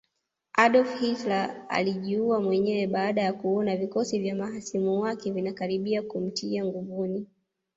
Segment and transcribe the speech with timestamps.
[0.53, 7.27] Adolf Hitler alijiua mwenyewe baada ya kuona vikosi vya mahasimu wake vinakaribia kumtia nguvuni